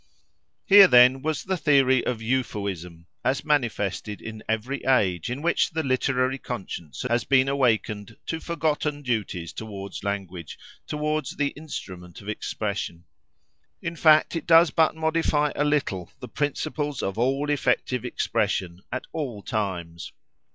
[0.65, 5.83] Here, then, was the theory of Euphuism, as manifested in every age in which the
[5.83, 13.03] literary conscience has been awakened to forgotten duties towards language, towards the instrument of expression:
[13.79, 19.05] in fact it does but modify a little the principles of all effective expression at
[19.11, 20.11] all times.